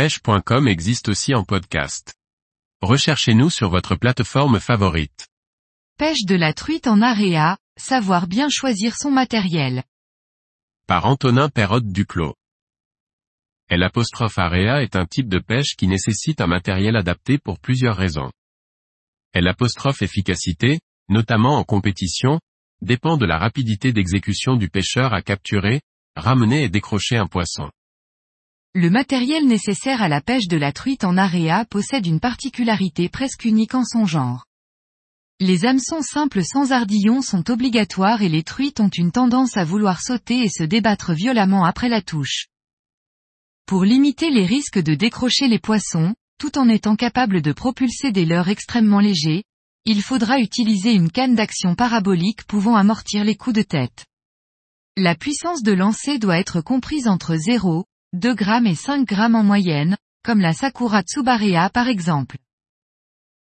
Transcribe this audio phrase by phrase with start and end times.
[0.00, 2.14] pêche.com existe aussi en podcast.
[2.80, 5.28] Recherchez-nous sur votre plateforme favorite.
[5.98, 9.82] Pêche de la truite en area, savoir bien choisir son matériel.
[10.86, 12.34] Par Antonin Perrotte Duclos.
[13.68, 18.32] L'apostrophe area est un type de pêche qui nécessite un matériel adapté pour plusieurs raisons.
[19.34, 20.80] L'apostrophe efficacité,
[21.10, 22.40] notamment en compétition,
[22.80, 25.82] dépend de la rapidité d'exécution du pêcheur à capturer,
[26.16, 27.70] ramener et décrocher un poisson.
[28.72, 33.44] Le matériel nécessaire à la pêche de la truite en area possède une particularité presque
[33.44, 34.46] unique en son genre.
[35.40, 40.00] Les hameçons simples sans ardillon sont obligatoires et les truites ont une tendance à vouloir
[40.00, 42.46] sauter et se débattre violemment après la touche.
[43.66, 48.24] Pour limiter les risques de décrocher les poissons, tout en étant capable de propulser des
[48.24, 49.42] leurres extrêmement légers,
[49.84, 54.06] il faudra utiliser une canne d'action parabolique pouvant amortir les coups de tête.
[54.96, 59.44] La puissance de lancer doit être comprise entre 0, 2 grammes et 5 grammes en
[59.44, 62.38] moyenne, comme la Sakura Tsubaria par exemple.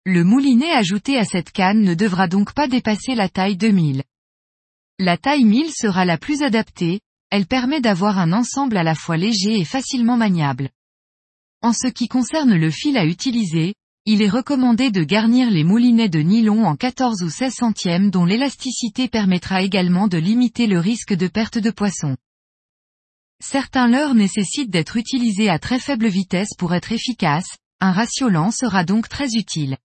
[0.07, 4.05] Le moulinet ajouté à cette canne ne devra donc pas dépasser la taille 2000.
[5.01, 9.17] La taille 1000 sera la plus adaptée, elle permet d'avoir un ensemble à la fois
[9.17, 10.71] léger et facilement maniable.
[11.61, 13.75] En ce qui concerne le fil à utiliser,
[14.07, 18.25] il est recommandé de garnir les moulinets de nylon en 14 ou 16 centièmes dont
[18.25, 22.17] l'élasticité permettra également de limiter le risque de perte de poisson.
[23.47, 28.51] Certains leurres nécessitent d'être utilisés à très faible vitesse pour être efficaces, un ratio lent
[28.51, 29.77] sera donc très utile.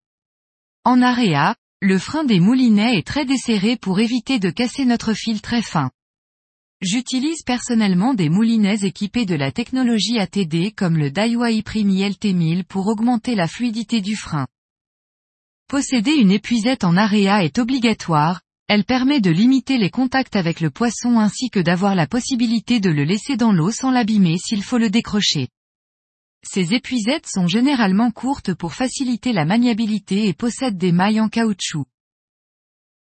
[0.86, 5.42] En area, le frein des moulinets est très desserré pour éviter de casser notre fil
[5.42, 5.92] très fin.
[6.80, 12.88] J'utilise personnellement des moulinets équipés de la technologie ATD comme le Daiwa iPrimi LT1000 pour
[12.88, 14.48] augmenter la fluidité du frein.
[15.68, 20.70] Posséder une épuisette en area est obligatoire, elle permet de limiter les contacts avec le
[20.70, 24.78] poisson ainsi que d'avoir la possibilité de le laisser dans l'eau sans l'abîmer s'il faut
[24.78, 25.48] le décrocher.
[26.48, 31.86] Ces épuisettes sont généralement courtes pour faciliter la maniabilité et possèdent des mailles en caoutchouc.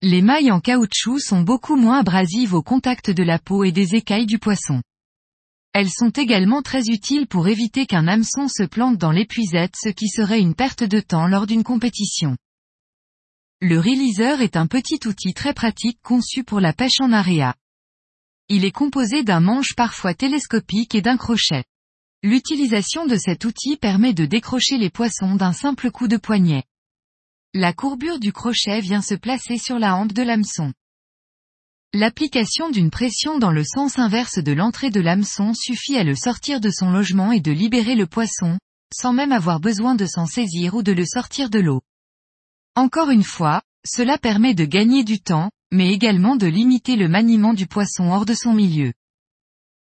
[0.01, 3.95] Les mailles en caoutchouc sont beaucoup moins abrasives au contact de la peau et des
[3.95, 4.81] écailles du poisson.
[5.71, 10.09] Elles sont également très utiles pour éviter qu'un hameçon se plante dans l'épuisette ce qui
[10.09, 12.35] serait une perte de temps lors d'une compétition.
[13.65, 17.55] Le releaser est un petit outil très pratique conçu pour la pêche en area.
[18.49, 21.63] Il est composé d'un manche parfois télescopique et d'un crochet.
[22.23, 26.65] L'utilisation de cet outil permet de décrocher les poissons d'un simple coup de poignet.
[27.53, 30.73] La courbure du crochet vient se placer sur la hampe de l'hameçon.
[31.93, 36.59] L'application d'une pression dans le sens inverse de l'entrée de l'hameçon suffit à le sortir
[36.59, 38.59] de son logement et de libérer le poisson,
[38.93, 41.81] sans même avoir besoin de s'en saisir ou de le sortir de l'eau.
[42.75, 47.53] Encore une fois, cela permet de gagner du temps, mais également de limiter le maniement
[47.53, 48.93] du poisson hors de son milieu.